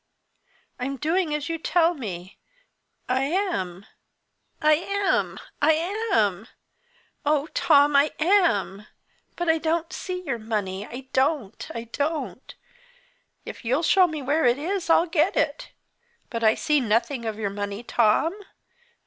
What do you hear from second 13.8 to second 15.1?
show me where it is, I'll